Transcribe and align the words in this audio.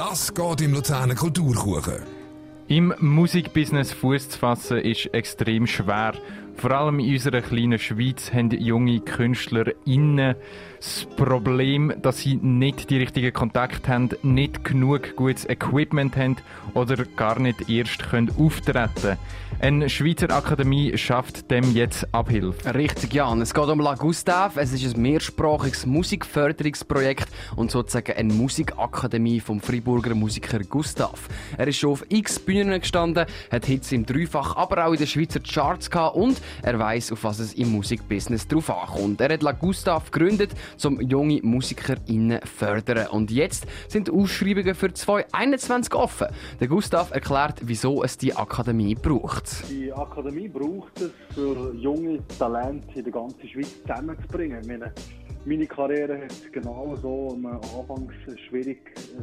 Das 0.00 0.32
geht 0.32 0.62
im 0.62 0.72
Luzerner 0.72 1.14
Kulturkuchen. 1.14 2.00
Im 2.68 2.94
Musikbusiness 3.00 3.92
Fuß 3.92 4.30
zu 4.30 4.38
fassen 4.38 4.78
ist 4.78 5.12
extrem 5.12 5.66
schwer. 5.66 6.14
Vor 6.60 6.72
allem 6.72 6.98
in 6.98 7.14
unserer 7.14 7.40
kleinen 7.40 7.78
Schweiz 7.78 8.34
haben 8.34 8.50
junge 8.50 9.00
KünstlerInnen 9.00 10.34
das 10.78 11.06
Problem, 11.16 11.92
dass 12.02 12.18
sie 12.18 12.36
nicht 12.36 12.90
die 12.90 12.98
richtigen 12.98 13.32
Kontakte 13.32 13.90
haben, 13.90 14.10
nicht 14.22 14.62
genug 14.64 15.16
gutes 15.16 15.48
Equipment 15.48 16.16
haben 16.16 16.36
oder 16.74 17.04
gar 17.16 17.38
nicht 17.38 17.70
erst 17.70 18.10
können 18.10 18.30
auftreten 18.38 18.94
können. 19.00 19.18
Eine 19.60 19.90
Schweizer 19.90 20.30
Akademie 20.30 20.96
schafft 20.96 21.50
dem 21.50 21.74
jetzt 21.74 22.06
Abhilfe. 22.14 22.74
Richtig, 22.74 23.12
Jan. 23.12 23.42
Es 23.42 23.52
geht 23.52 23.68
um 23.68 23.80
La 23.80 23.94
Gustave. 23.94 24.58
Es 24.58 24.72
ist 24.72 24.96
ein 24.96 25.02
mehrsprachiges 25.02 25.84
Musikförderungsprojekt 25.84 27.28
und 27.56 27.70
sozusagen 27.70 28.16
eine 28.16 28.32
Musikakademie 28.32 29.40
vom 29.40 29.60
Freiburger 29.60 30.14
Musiker 30.14 30.60
Gustav. 30.60 31.28
Er 31.58 31.68
ist 31.68 31.76
schon 31.76 31.92
auf 31.92 32.06
x 32.08 32.38
Bühnen 32.38 32.80
gestanden, 32.80 33.26
hat 33.50 33.66
Hits 33.66 33.92
im 33.92 34.06
Dreifach, 34.06 34.56
aber 34.56 34.86
auch 34.86 34.92
in 34.92 34.98
den 34.98 35.06
Schweizer 35.06 35.40
Charts 35.40 35.90
gehabt 35.90 36.16
und 36.16 36.40
er 36.62 36.78
weiß, 36.78 37.12
auf 37.12 37.24
was 37.24 37.38
es 37.38 37.54
im 37.54 37.72
Musikbusiness 37.72 38.46
drauf 38.48 38.70
ankommt. 38.70 39.20
Er 39.20 39.32
hat 39.32 39.42
La 39.42 39.52
Gustave 39.52 40.10
gegründet, 40.10 40.52
um 40.84 41.00
junge 41.00 41.40
MusikerInnen 41.42 42.40
zu 42.40 42.46
fördern. 42.46 43.08
Und 43.08 43.30
jetzt 43.30 43.66
sind 43.88 44.10
Ausschreibungen 44.10 44.74
für 44.74 44.92
2021 44.92 45.94
offen. 45.94 46.28
Der 46.60 46.68
Gustav 46.68 47.10
erklärt, 47.10 47.60
wieso 47.62 48.02
es 48.02 48.16
die 48.16 48.34
Akademie 48.34 48.94
braucht. 48.94 49.68
Die 49.70 49.92
Akademie 49.92 50.48
braucht 50.48 51.00
es, 51.00 51.10
für 51.34 51.74
junge 51.74 52.20
Talente 52.38 52.98
in 52.98 53.04
der 53.04 53.12
ganzen 53.12 53.48
Schweiz 53.48 53.80
zusammenzubringen. 53.82 54.66
Meine, 54.66 54.92
meine 55.44 55.66
Karriere 55.66 56.22
hat 56.22 56.52
genau 56.52 56.94
so 56.96 57.30
am 57.32 57.46
Anfang 57.46 58.10
Schwierig, 58.48 58.78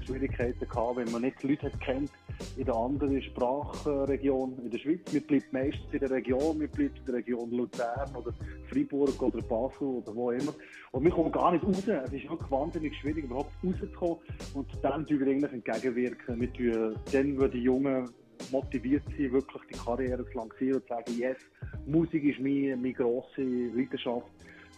Schwierigkeiten 0.05 0.67
gehabt, 0.67 0.97
wenn 0.97 1.11
man 1.11 1.21
nicht 1.21 1.43
Leute 1.43 1.67
hat 1.67 1.79
kennt 1.79 2.11
in 2.55 2.65
der 2.65 2.75
anderen 2.75 3.21
Sprachregion 3.21 4.57
in 4.63 4.71
der 4.71 4.79
Schweiz. 4.79 4.99
Man 5.13 5.21
bleibt 5.23 5.53
meistens 5.53 5.91
in 5.91 5.99
der 5.99 6.11
Region, 6.11 6.57
man 6.57 6.69
bleibt 6.69 6.97
in 6.99 7.05
der 7.05 7.15
Region 7.15 7.51
Luzern 7.51 8.15
oder 8.15 8.33
Freiburg 8.69 9.21
oder 9.21 9.41
Basel 9.41 9.87
oder 9.87 10.15
wo 10.15 10.31
immer. 10.31 10.53
Und 10.91 11.03
wir 11.03 11.11
kommen 11.11 11.31
gar 11.31 11.51
nicht 11.51 11.63
raus. 11.63 11.83
Es 11.87 12.13
ist 12.13 12.29
wirklich 12.29 12.51
wahnsinnig 12.51 12.95
schwierig, 12.97 13.25
überhaupt 13.25 13.53
rauszukommen. 13.63 14.17
Und 14.53 14.67
dann 14.81 15.05
tun 15.05 15.19
wir 15.19 15.27
eigentlich 15.27 15.53
entgegenwirken. 15.53 16.41
Wir 16.41 16.53
tun 16.53 16.95
dann, 17.11 17.39
wo 17.39 17.47
die 17.47 17.61
Jungen 17.61 18.09
motiviert 18.51 19.03
sind, 19.17 19.33
wirklich 19.33 19.63
die 19.71 19.77
Karriere 19.77 20.25
zu 20.29 20.37
lancieren 20.37 20.75
und 20.75 20.87
zu 20.87 20.93
sagen, 20.93 21.13
yes, 21.17 21.37
Musik 21.85 22.23
ist 22.23 22.39
meine, 22.39 22.75
meine 22.75 22.93
grosse 22.93 23.41
Leidenschaft 23.41 24.27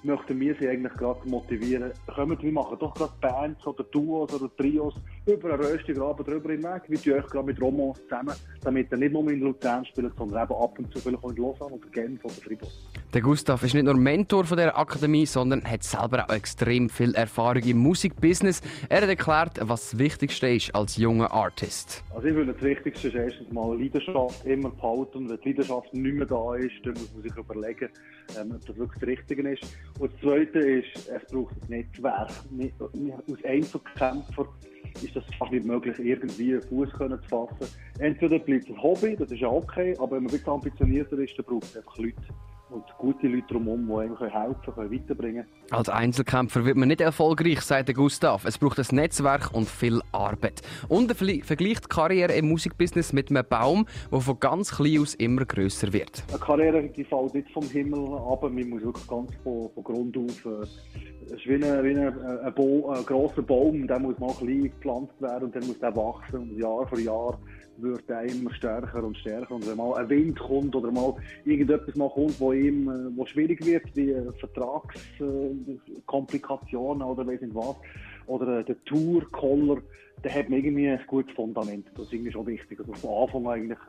möchten 0.04 0.40
wir 0.40 0.56
sie 0.56 0.70
eigentlich 0.70 0.94
gerade 0.94 1.28
motivieren. 1.28 1.92
Kommt, 2.08 2.42
wir 2.42 2.52
machen 2.52 2.78
doch 2.80 2.94
gerade 2.94 3.14
Bands 3.22 3.66
oder 3.66 3.84
Duos 3.84 4.34
oder 4.34 4.50
Trios 4.56 4.96
über 5.26 5.54
einen 5.54 5.64
Röstigraben 5.64 6.26
drüber 6.26 6.52
hinweg. 6.52 6.84
Wir 6.88 7.02
tun 7.02 7.14
euch 7.14 7.28
gerade 7.28 7.46
mit 7.46 7.62
Romans 7.62 8.00
zusammen, 8.04 8.36
damit 8.64 8.92
ihr 8.92 8.98
nicht 8.98 9.14
nur 9.14 9.30
in 9.30 9.42
Luzern 9.42 9.86
spielt, 9.86 10.16
sondern 10.18 10.44
eben 10.44 10.54
ab 10.54 10.78
und 10.78 10.94
zu 10.94 11.00
vielleicht 11.00 11.24
auch 11.24 11.30
in 11.32 11.38
Lausanne 11.38 11.74
oder 11.74 11.88
Genf 11.90 12.24
oder 12.24 12.34
Fribourg. 12.34 12.72
Der 13.14 13.22
Gustav 13.22 13.64
ist 13.64 13.74
nicht 13.74 13.86
nur 13.86 13.96
Mentor 13.96 14.46
von 14.46 14.58
der 14.58 14.78
Akademie, 14.78 15.26
sondern 15.26 15.64
hat 15.64 15.84
selber 15.84 16.26
auch 16.26 16.34
extrem 16.34 16.90
viel 16.90 17.16
Erfahrung 17.16 17.64
im 17.64 17.78
Musikbusiness. 17.78 18.62
Er 18.88 19.02
hat 19.02 19.10
erklärt, 19.10 19.60
was 19.62 19.92
das 19.92 20.00
Wichtigste 20.00 20.48
ist 20.48 20.74
als 20.76 20.98
junger 20.98 21.32
Artist. 21.32 22.04
Also 22.14 22.28
ich 22.28 22.36
würde 22.36 22.54
das 22.54 22.62
Wichtigste 22.62 23.08
ist 23.08 23.16
erstens 23.16 23.52
mal 23.52 23.80
Leidenschaft 23.80 24.46
immer 24.46 24.70
behalten. 24.70 25.30
Wenn 25.30 25.40
die 25.40 25.50
Leidenschaft 25.50 25.94
nicht 25.94 26.16
mehr 26.16 26.26
da 26.26 26.56
ist, 26.56 26.76
dann 26.84 26.94
muss 26.94 27.12
man 27.14 27.24
sich 27.24 27.36
überlegen, 27.36 27.90
ähm, 28.40 28.52
ob 28.56 28.66
das 28.66 28.78
wirklich 28.78 29.00
das 29.00 29.10
Richtige 29.10 29.50
ist. 29.50 29.64
Und 30.00 30.14
das 30.14 30.22
Zweite 30.22 30.60
ist, 30.60 31.10
es 31.10 31.32
braucht 31.32 31.56
ein 31.62 31.70
Netzwerk. 31.70 32.32
Aus 32.80 33.44
Einzelkämpfer 33.44 34.48
ist 35.04 35.16
das 35.16 35.24
fast 35.38 35.52
nicht 35.52 35.66
möglich, 35.66 36.00
irgendwie 36.00 36.54
einen 36.54 36.62
Fuß 36.62 36.90
zu 36.90 37.20
fassen. 37.30 37.76
Entweder 38.00 38.40
bleibt 38.40 38.64
es 38.64 38.70
ein 38.70 38.82
Hobby, 38.82 39.16
das 39.18 39.30
ist 39.30 39.42
ja 39.42 39.50
okay, 39.50 39.94
aber 40.00 40.16
wenn 40.16 40.24
man 40.24 40.32
ein 40.32 40.38
bisschen 40.38 40.54
ambitionierter 40.54 41.18
ist, 41.20 41.38
dann 41.38 41.46
braucht 41.46 41.64
es 41.66 41.78
einfach 41.78 41.98
Leute 41.98 42.16
und 42.70 42.84
gute 42.98 43.28
Leute 43.28 43.48
drumherum, 43.48 43.88
die 43.88 43.94
einem 43.94 44.18
helfen 44.18 44.74
können, 44.74 44.92
weiterbringen 44.92 45.46
Als 45.72 45.90
Einzelkämpfer 45.90 46.66
wird 46.66 46.78
man 46.78 46.88
nicht 46.88 47.02
erfolgreich, 47.02 47.62
sagt 47.62 47.94
Gustav. 47.94 48.46
Es 48.46 48.58
braucht 48.58 48.80
ein 48.80 48.96
Netzwerk 48.96 49.54
und 49.54 49.68
viel 49.68 50.02
Arbeit. 50.12 50.62
Und 50.88 51.10
er 51.10 51.16
vergleicht 51.16 51.86
die 51.86 51.90
Karriere 51.90 52.34
im 52.34 52.50
Musikbusiness 52.50 53.14
mit 53.14 53.30
einem 53.30 53.46
Baum, 53.48 53.86
der 54.12 54.22
von 54.22 54.40
ganz 54.40 54.72
klein 54.72 55.00
aus 55.00 55.16
immer 55.16 55.46
grösser 55.46 55.92
wird. 55.94 56.24
Eine 56.30 56.40
Karriere 56.40 56.90
die 56.90 57.04
fällt 57.04 57.34
nicht 57.34 57.50
vom 57.52 57.64
Himmel 57.66 58.18
ab, 58.18 58.44
man 58.44 58.70
muss 58.70 58.84
wirklich 58.84 59.08
ganz 59.08 59.32
von, 59.44 59.70
von 59.74 59.84
Grund 59.84 60.18
auf. 60.18 60.68
Äh, 61.30 61.34
es 61.34 61.42
ist 61.42 61.48
wie, 61.48 61.56
ein, 61.56 61.84
wie 61.84 61.92
ein, 61.92 62.08
ein, 62.08 62.46
ein 62.46 63.06
grosser 63.06 63.42
Baum, 63.42 63.88
der 63.88 64.00
muss 64.00 64.18
mal 64.20 64.34
klein 64.34 64.64
gepflanzt 64.64 65.22
werden 65.22 65.46
und 65.46 65.56
dann 65.56 65.68
muss 65.68 65.80
der 65.80 65.96
wachsen 65.96 66.40
und 66.40 66.58
Jahr 66.58 66.86
für 66.88 67.00
Jahr 67.00 67.38
wird 67.82 68.10
er 68.10 68.24
immer 68.24 68.54
stärker 68.54 69.04
und 69.04 69.18
stärker. 69.18 69.56
Und 69.56 69.68
wenn 69.68 69.76
mal 69.78 69.96
ein 69.96 70.08
Wind 70.10 70.38
kommt 70.40 70.76
oder 70.76 70.92
mal 70.92 71.16
irgendetwas 71.46 71.96
mal 71.96 72.10
kommt, 72.10 72.38
wo 72.40 72.54
ihm 72.54 72.90
äh, 72.90 73.10
wo 73.16 73.26
schwierig 73.26 73.66
wird, 73.66 73.84
wie 73.96 74.16
Vertragskomplikationen 74.40 77.02
äh, 77.02 77.06
oder 77.06 77.26
weiß 77.26 77.42
nicht 77.42 77.56
was, 77.56 77.78
oder 78.28 78.60
äh, 78.60 78.64
der 78.64 78.76
Tour-Collar, 78.86 79.82
dann 80.22 80.34
hat 80.34 80.50
man 80.50 80.60
irgendwie 80.60 80.90
ein 80.90 81.02
gutes 81.08 81.34
Fundament. 81.34 81.88
Das 81.96 82.06
ist 82.08 82.14
irgendwie 82.14 82.32
schon 82.32 82.46
wichtig. 82.48 82.80
Also 82.80 82.94
von 82.94 83.24
Anfang 83.24 83.48
an 83.48 83.54
eigentlich 83.54 83.80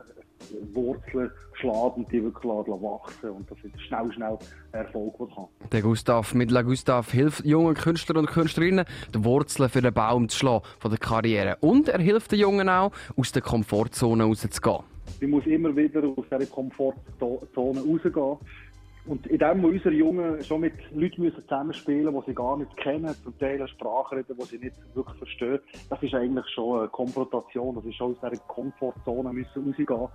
Wurzeln 0.73 1.31
schlagen 1.53 2.03
und 2.03 2.11
die 2.11 2.23
wirklich 2.23 2.43
wachsen 2.43 3.29
und 3.29 3.49
das 3.49 3.57
ist 3.63 3.81
schnell, 3.81 4.11
schnell 4.13 4.37
Erfolg, 4.71 5.17
den 5.17 5.35
haben. 5.35 5.49
Der 5.71 5.81
Gustav 5.81 6.33
mit 6.33 6.51
La 6.51 6.61
Gustav 6.61 7.11
hilft 7.11 7.45
jungen 7.45 7.75
Künstlern 7.75 8.17
und 8.17 8.27
Künstlerinnen, 8.27 8.85
die 9.13 9.23
Wurzeln 9.23 9.69
für 9.69 9.81
den 9.81 9.93
Baum 9.93 10.29
zu 10.29 10.37
schlagen 10.39 10.65
von 10.79 10.91
der 10.91 10.99
Karriere. 10.99 11.57
Und 11.61 11.89
er 11.89 11.99
hilft 11.99 12.31
den 12.31 12.39
Jungen 12.39 12.69
auch, 12.69 12.91
aus 13.15 13.31
der 13.31 13.41
Komfortzone 13.41 14.23
rauszugehen. 14.23 14.83
Man 15.19 15.29
muss 15.29 15.45
immer 15.45 15.75
wieder 15.75 16.03
aus 16.03 16.25
dieser 16.31 16.45
Komfortzone 16.45 17.81
rausgehen. 17.81 18.37
Und 19.05 19.25
in 19.27 19.39
dem, 19.39 19.63
wo 19.63 19.67
unsere 19.67 19.95
Jungen 19.95 20.43
schon 20.43 20.61
mit 20.61 20.73
Leuten 20.91 21.23
müssen 21.23 21.41
zusammenspielen 21.41 22.05
müssen, 22.13 22.21
die 22.21 22.31
sie 22.31 22.35
gar 22.35 22.57
nicht 22.57 22.77
kennen, 22.77 23.15
zum 23.23 23.37
Teil 23.39 23.55
eine 23.55 23.67
Sprache 23.67 24.17
reden, 24.17 24.37
die 24.37 24.45
sie 24.45 24.63
nicht 24.63 24.75
wirklich 24.93 25.17
verstehen, 25.17 25.59
das 25.89 26.01
ist 26.03 26.13
eigentlich 26.13 26.47
schon 26.49 26.79
eine 26.79 26.89
Konfrontation, 26.89 27.75
das 27.75 27.85
ist 27.85 27.95
schon 27.95 28.11
aus 28.11 28.19
dieser 28.21 28.37
Komfortzone 28.47 29.33
müssen 29.33 29.65
rausgehen. 29.65 30.07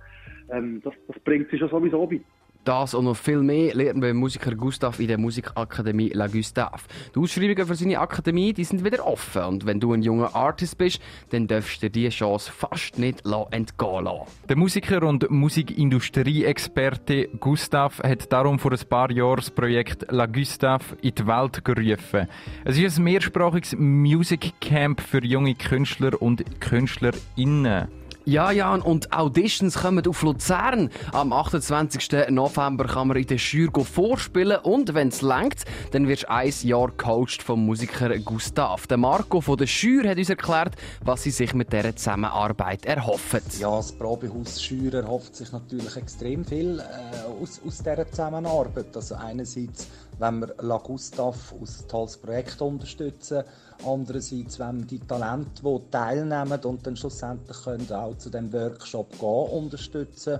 Ähm, 0.51 0.81
das, 0.83 0.93
das 1.07 1.19
bringt 1.19 1.49
sie 1.51 1.57
schon 1.57 1.69
sowieso 1.69 2.07
bei. 2.07 2.21
Das 2.67 2.93
und 2.93 3.05
noch 3.05 3.15
viel 3.15 3.43
mehr 3.43 3.73
lernen 3.73 4.01
wir 4.01 4.13
Musiker 4.13 4.53
Gustav 4.53 4.99
in 4.99 5.07
der 5.07 5.17
Musikakademie 5.17 6.09
La 6.09 6.27
Gustave. 6.27 6.81
Die 7.15 7.19
Ausschreibungen 7.19 7.65
für 7.65 7.75
seine 7.75 7.97
Akademie 7.97 8.51
die 8.51 8.65
sind 8.65 8.83
wieder 8.83 9.07
offen 9.07 9.41
und 9.43 9.65
wenn 9.65 9.79
du 9.79 9.93
ein 9.93 10.01
junger 10.01 10.35
Artist 10.35 10.77
bist, 10.77 10.99
dann 11.29 11.47
darfst 11.47 11.81
du 11.81 11.89
dir 11.89 12.09
diese 12.09 12.17
Chance 12.17 12.51
fast 12.51 12.99
nicht 12.99 13.23
entgehen 13.51 14.03
lassen. 14.03 14.27
Der 14.49 14.57
Musiker 14.57 15.01
und 15.03 15.31
Musikindustrie-Experte 15.31 17.29
Gustav 17.39 18.03
hat 18.03 18.33
darum 18.33 18.59
vor 18.59 18.73
ein 18.73 18.89
paar 18.89 19.11
Jahren 19.11 19.37
das 19.37 19.49
Projekt 19.49 20.11
La 20.11 20.25
Gustave 20.25 20.97
in 21.01 21.15
die 21.15 21.25
Welt 21.25 21.63
gerufen. 21.63 22.27
Es 22.65 22.77
ist 22.77 22.97
ein 22.97 23.05
mehrsprachiges 23.05 23.77
Music 23.77 24.59
Camp 24.59 24.99
für 24.99 25.23
junge 25.23 25.55
Künstler 25.55 26.21
und 26.21 26.59
KünstlerInnen. 26.59 27.87
Ja, 28.27 28.51
ja, 28.51 28.75
und 28.75 29.13
Auditions 29.13 29.75
kommen 29.75 30.05
auf 30.05 30.21
Luzern. 30.21 30.89
Am 31.13 31.31
28. 31.31 32.29
November 32.29 32.83
kann 32.83 33.07
man 33.07 33.15
in 33.15 33.25
der 33.25 33.37
Jury 33.37 33.85
vorspielen 33.85 34.57
und 34.63 34.93
wenn 34.93 35.07
es 35.07 35.21
langt, 35.21 35.63
dann 35.91 36.09
wirst 36.09 36.23
du 36.23 36.31
ein 36.31 36.53
Jahr 36.63 36.91
coacht 36.91 37.41
vom 37.41 37.65
Musiker 37.65 38.09
Gustav. 38.19 38.85
Der 38.87 38.97
Marco 38.97 39.39
von 39.39 39.55
der 39.55 39.67
Jury 39.67 40.09
hat 40.09 40.17
uns 40.17 40.29
erklärt, 40.29 40.75
was 41.05 41.23
sie 41.23 41.31
sich 41.31 41.53
mit 41.53 41.71
dieser 41.71 41.95
Zusammenarbeit 41.95 42.85
erhoffen. 42.85 43.39
Ja, 43.59 43.73
das 43.77 43.93
Probehaus 43.93 44.61
Schür 44.61 44.93
erhofft 44.95 45.33
sich 45.33 45.49
natürlich 45.53 45.95
extrem 45.95 46.43
viel 46.43 46.79
äh, 46.79 47.41
aus, 47.41 47.61
aus 47.65 47.77
dieser 47.77 48.11
Zusammenarbeit. 48.11 48.93
Also 48.93 49.15
einerseits 49.15 49.87
wenn 50.19 50.39
wir 50.39 50.55
La 50.61 50.77
Gustav 50.77 51.53
aus 51.61 51.85
tolles 51.87 52.17
Projekt 52.17 52.61
unterstützen. 52.61 53.43
Andererseits, 53.85 54.57
wenn 54.59 54.79
wir 54.79 54.85
die 54.85 54.99
Talente, 54.99 55.61
die 55.63 55.91
teilnehmen 55.91 56.59
und 56.63 56.87
dann 56.87 56.97
schlussendlich 56.97 57.57
können 57.63 57.91
auch 57.91 58.16
zu 58.17 58.29
dem 58.29 58.51
Workshop 58.53 59.11
gehen, 59.19 59.49
unterstützen 59.63 60.39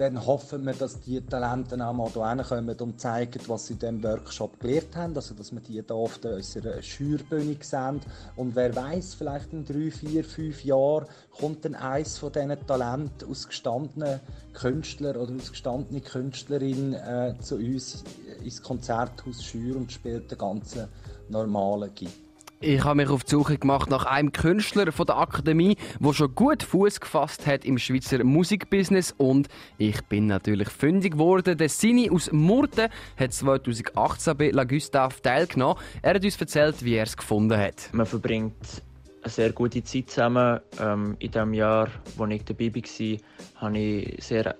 dann 0.00 0.26
hoffen 0.26 0.64
wir, 0.64 0.72
dass 0.72 0.98
die 1.02 1.20
Talente 1.20 1.74
auch 1.86 1.92
mal 1.92 2.08
hierher 2.08 2.42
kommen 2.42 2.74
und 2.74 2.98
zeigen, 2.98 3.38
was 3.48 3.66
sie 3.66 3.74
in 3.74 3.78
diesem 3.78 4.02
Workshop 4.02 4.58
gelernt 4.58 4.96
haben. 4.96 5.14
Also, 5.14 5.34
dass 5.34 5.52
wir 5.52 5.60
die 5.60 5.74
hier 5.74 5.90
auf 5.90 6.18
unserer 6.24 6.80
Schürbühne 6.80 7.56
sehen. 7.60 8.00
Und 8.34 8.56
wer 8.56 8.74
weiß, 8.74 9.12
vielleicht 9.12 9.52
in 9.52 9.66
drei, 9.66 9.90
vier, 9.90 10.24
fünf 10.24 10.64
Jahren 10.64 11.04
kommt 11.38 11.66
dann 11.66 11.74
eines 11.74 12.16
von 12.16 12.32
diesen 12.32 12.66
Talenten 12.66 13.30
aus 13.30 13.46
gestandenen 13.46 14.20
Künstlern 14.54 15.16
oder 15.16 15.34
aus 15.34 15.50
gestandenen 15.50 16.02
Künstlerinnen 16.02 16.94
äh, 16.94 17.34
zu 17.40 17.56
uns 17.56 18.02
ins 18.42 18.62
Konzerthaus 18.62 19.44
Schür 19.44 19.76
und 19.76 19.92
spielt 19.92 20.30
den 20.30 20.38
ganzen 20.38 20.88
normalen 21.28 21.94
Gig. 21.94 22.29
Ich 22.62 22.84
habe 22.84 22.96
mich 22.96 23.08
auf 23.08 23.24
die 23.24 23.30
Suche 23.30 23.56
gemacht 23.56 23.88
nach 23.88 24.04
einem 24.04 24.32
Künstler 24.32 24.92
von 24.92 25.06
der 25.06 25.16
Akademie, 25.16 25.78
der 25.98 26.12
schon 26.12 26.34
gut 26.34 26.62
Fuß 26.62 27.00
gefasst 27.00 27.46
hat 27.46 27.64
im 27.64 27.78
Schweizer 27.78 28.22
Musikbusiness 28.22 29.14
und 29.16 29.48
ich 29.78 29.98
bin 30.04 30.26
natürlich 30.26 30.68
fündig 30.68 31.12
geworden. 31.12 31.56
Der 31.56 31.70
Sini 31.70 32.10
aus 32.10 32.30
Murten 32.32 32.90
hat 33.16 33.32
2018 33.32 34.36
bei 34.36 34.50
La 34.50 34.64
Gustave 34.64 35.22
teilgenommen. 35.22 35.82
Er 36.02 36.16
hat 36.16 36.22
uns 36.22 36.38
erzählt, 36.38 36.84
wie 36.84 36.96
er 36.96 37.04
es 37.04 37.16
gefunden 37.16 37.58
hat. 37.58 37.88
Man 37.92 38.04
verbringt 38.04 38.82
eine 39.22 39.30
sehr 39.30 39.52
gute 39.52 39.82
Zeit 39.82 40.10
zusammen. 40.10 40.60
Ähm, 40.78 41.16
in 41.18 41.30
dem 41.30 41.54
Jahr, 41.54 41.88
wo 42.18 42.26
ich 42.26 42.44
dabei 42.44 42.74
war, 42.74 43.18
habe 43.54 43.78
ich 43.78 44.22
sehr 44.22 44.54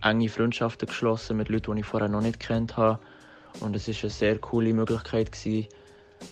enge 0.00 0.28
Freundschaften 0.28 0.86
geschlossen 0.86 1.38
mit 1.38 1.48
Leuten, 1.48 1.74
die 1.74 1.80
ich 1.80 1.86
vorher 1.86 2.08
noch 2.08 2.22
nicht 2.22 2.38
kennt 2.38 2.76
habe. 2.76 3.00
Und 3.58 3.74
es 3.74 3.88
war 3.88 3.96
eine 4.00 4.10
sehr 4.10 4.38
coole 4.38 4.72
Möglichkeit, 4.72 5.32
gewesen, 5.32 5.66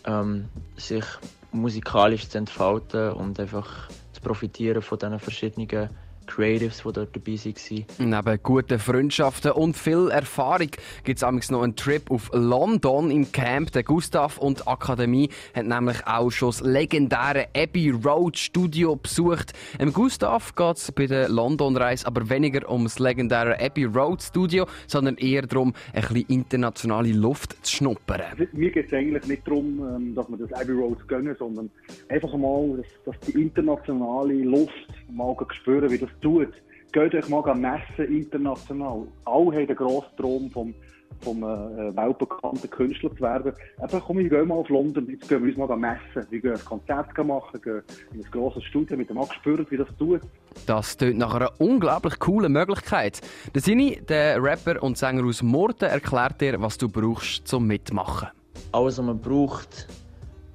ähm, 0.04 0.48
sich 0.76 1.04
musikalisch 1.52 2.28
zu 2.28 2.38
entfalten 2.38 3.12
und 3.12 3.38
einfach 3.40 3.88
zu 4.12 4.20
profitieren 4.20 4.82
von 4.82 4.98
diesen 4.98 5.18
verschiedenen 5.18 5.90
Creatives, 6.30 6.78
die 6.78 6.92
dort 6.92 7.16
dabei 7.16 7.32
waren. 7.32 7.86
Neben 7.98 8.42
guten 8.42 8.78
Freundschaften 8.78 9.52
und 9.52 9.76
viel 9.76 10.08
Erfahrung 10.10 10.70
gibt 11.04 11.22
es 11.22 11.50
noch 11.50 11.62
einen 11.62 11.76
Trip 11.76 12.10
auf 12.10 12.30
London 12.32 13.10
im 13.10 13.30
Camp. 13.32 13.72
Der 13.72 13.82
Gustav 13.82 14.38
und 14.38 14.60
die 14.60 14.66
Akademie 14.66 15.28
haben 15.54 15.68
nämlich 15.68 16.06
auch 16.06 16.30
schon 16.30 16.50
das 16.50 16.60
legendäre 16.60 17.48
Abbey 17.56 17.90
Road 17.90 18.38
Studio 18.38 18.96
besucht. 18.96 19.52
Im 19.78 19.92
Gustav 19.92 20.54
geht 20.54 20.76
es 20.76 20.92
bei 20.92 21.06
der 21.06 21.28
London-Reise 21.28 22.06
aber 22.06 22.28
weniger 22.30 22.68
um 22.70 22.84
das 22.84 22.98
legendäre 22.98 23.60
Abbey 23.60 23.84
Road 23.84 24.22
Studio, 24.22 24.66
sondern 24.86 25.16
eher 25.16 25.42
darum, 25.42 25.74
ein 25.92 26.02
bisschen 26.02 26.24
internationale 26.28 27.12
Luft 27.12 27.64
zu 27.66 27.76
schnuppern. 27.76 28.22
Mir 28.52 28.70
geht 28.70 28.86
es 28.86 28.92
eigentlich 28.92 29.26
nicht 29.26 29.46
darum, 29.46 29.80
ähm, 29.80 30.14
dass 30.14 30.28
wir 30.28 30.36
das 30.36 30.52
Abbey 30.52 30.72
Road 30.72 31.06
gönnen, 31.08 31.34
sondern 31.38 31.70
einfach 32.08 32.32
mal, 32.36 32.76
dass, 32.76 33.16
dass 33.16 33.32
die 33.32 33.42
internationale 33.42 34.34
Luft 34.34 34.88
mal 35.10 35.34
spüren, 35.52 35.90
wie 35.90 35.98
das 35.98 36.10
tut. 36.20 36.52
Geht 36.92 37.14
euch 37.14 37.28
mal 37.28 37.54
messen 37.54 38.12
international. 38.12 39.06
Alle 39.24 39.56
haben 39.56 39.66
den 39.66 39.76
grossen 39.76 40.16
Traum 40.16 40.50
vom, 40.50 40.74
vom 41.20 41.42
äh, 41.42 41.96
weltbekannten 41.96 42.68
Künstler 42.68 43.14
zu 43.14 43.20
werden. 43.20 43.52
Eben, 43.80 44.02
komm, 44.04 44.18
wir 44.18 44.28
gehen 44.28 44.48
mal 44.48 44.56
auf 44.56 44.68
London, 44.68 45.06
jetzt 45.08 45.28
gehen 45.28 45.44
wir 45.44 45.56
uns 45.56 45.70
mal 45.70 45.76
messen. 45.76 46.26
Wir 46.30 46.40
gehen 46.40 46.54
ein 46.54 46.64
Konzert 46.64 47.16
machen, 47.24 47.62
gehen 47.62 47.82
in 48.12 48.24
ein 48.24 48.30
grosses 48.32 48.64
Studio 48.64 48.96
mit 48.96 49.08
dem 49.08 49.22
spüren, 49.36 49.66
wie 49.70 49.76
das 49.76 49.88
tut. 49.98 50.22
Das 50.66 50.98
klingt 50.98 51.18
nach 51.18 51.34
einer 51.34 51.52
unglaublich 51.58 52.18
coolen 52.18 52.52
Möglichkeit. 52.52 53.20
Der 53.54 53.62
Sini, 53.62 54.00
der 54.08 54.42
Rapper 54.42 54.82
und 54.82 54.98
Sänger 54.98 55.24
aus 55.24 55.42
Murten, 55.42 55.88
erklärt 55.88 56.40
dir, 56.40 56.60
was 56.60 56.76
du 56.76 56.88
brauchst 56.88 57.46
zum 57.46 57.68
Mitmachen. 57.68 58.28
Alles, 58.72 58.98
was 58.98 59.06
man 59.06 59.20
braucht, 59.20 59.86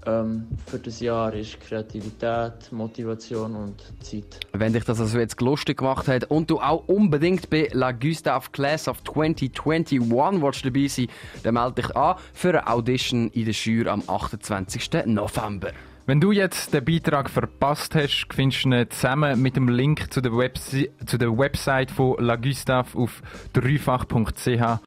ähm, 0.05 0.47
für 0.65 0.79
das 0.79 0.99
Jahr 0.99 1.33
ist 1.33 1.59
Kreativität, 1.59 2.71
Motivation 2.71 3.55
und 3.55 3.81
Zeit. 4.03 4.39
Wenn 4.53 4.73
dich 4.73 4.83
das 4.83 4.99
also 4.99 5.19
jetzt 5.19 5.39
lustig 5.41 5.77
gemacht 5.77 6.07
hat 6.07 6.25
und 6.25 6.49
du 6.49 6.59
auch 6.59 6.87
unbedingt 6.87 7.49
bei 7.49 7.69
La 7.71 7.91
Gustave 7.91 8.49
Class 8.51 8.87
of 8.87 9.03
2021 9.03 10.11
willst 10.11 10.65
dabei 10.65 10.87
sein, 10.87 11.07
dann 11.43 11.53
melde 11.53 11.81
dich 11.81 11.95
an 11.95 12.15
für 12.33 12.49
eine 12.49 12.67
Audition 12.67 13.29
in 13.29 13.45
der 13.45 13.53
Schür 13.53 13.91
am 13.91 14.03
28. 14.07 15.05
November. 15.05 15.71
Wenn 16.07 16.21
du 16.21 16.31
jetzt 16.31 16.71
den 16.71 16.85
Beitrag 16.85 17.31
verpasst 17.31 17.95
hast, 17.95 18.27
findest 18.31 18.65
du 18.65 18.69
ihn 18.69 18.89
zusammen 18.91 19.41
mit 19.41 19.55
dem 19.55 19.67
Link 19.67 20.13
zu 20.13 20.21
der, 20.21 20.37
Websi 20.37 20.91
zu 21.03 21.17
der 21.17 21.35
Website 21.35 21.89
von 21.89 22.23
La 22.23 22.35
Gustave 22.35 22.95
auf 22.95 23.23
dreifach.ch 23.53 24.79